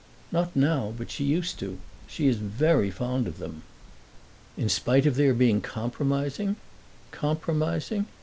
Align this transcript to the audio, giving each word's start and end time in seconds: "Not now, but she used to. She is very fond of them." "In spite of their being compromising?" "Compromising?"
"Not 0.31 0.55
now, 0.55 0.95
but 0.97 1.11
she 1.11 1.23
used 1.23 1.59
to. 1.59 1.77
She 2.07 2.25
is 2.27 2.37
very 2.37 2.89
fond 2.89 3.27
of 3.27 3.37
them." 3.37 3.61
"In 4.57 4.67
spite 4.67 5.05
of 5.05 5.13
their 5.15 5.31
being 5.35 5.61
compromising?" 5.61 6.55
"Compromising?" 7.11 8.07